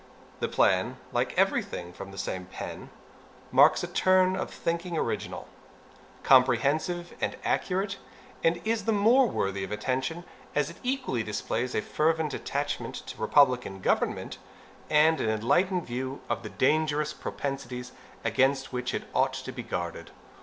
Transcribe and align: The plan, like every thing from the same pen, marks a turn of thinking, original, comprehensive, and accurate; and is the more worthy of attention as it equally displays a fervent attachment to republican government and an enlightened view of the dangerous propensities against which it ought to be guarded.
The 0.39 0.47
plan, 0.47 0.97
like 1.11 1.37
every 1.37 1.61
thing 1.61 1.93
from 1.93 2.09
the 2.09 2.17
same 2.17 2.47
pen, 2.47 2.89
marks 3.51 3.83
a 3.83 3.87
turn 3.87 4.35
of 4.35 4.49
thinking, 4.51 4.97
original, 4.97 5.47
comprehensive, 6.23 7.13
and 7.21 7.35
accurate; 7.45 7.97
and 8.43 8.59
is 8.65 8.85
the 8.85 8.93
more 8.93 9.27
worthy 9.29 9.63
of 9.63 9.71
attention 9.71 10.23
as 10.55 10.71
it 10.71 10.77
equally 10.81 11.21
displays 11.21 11.75
a 11.75 11.83
fervent 11.83 12.33
attachment 12.33 12.95
to 12.95 13.21
republican 13.21 13.79
government 13.79 14.39
and 14.89 15.21
an 15.21 15.29
enlightened 15.29 15.85
view 15.85 16.21
of 16.31 16.41
the 16.41 16.49
dangerous 16.49 17.13
propensities 17.13 17.91
against 18.25 18.73
which 18.73 18.95
it 18.95 19.03
ought 19.13 19.33
to 19.33 19.51
be 19.51 19.61
guarded. 19.61 20.09